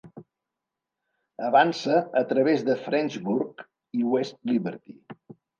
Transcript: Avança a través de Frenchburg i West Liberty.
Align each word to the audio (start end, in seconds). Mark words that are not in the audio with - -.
Avança 1.49 1.99
a 2.21 2.25
través 2.33 2.65
de 2.71 2.79
Frenchburg 2.87 3.63
i 4.01 4.03
West 4.15 4.39
Liberty. 4.55 4.99